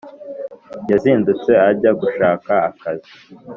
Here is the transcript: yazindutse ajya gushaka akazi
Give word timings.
yazindutse 0.91 1.51
ajya 1.69 1.91
gushaka 2.01 2.51
akazi 2.69 3.11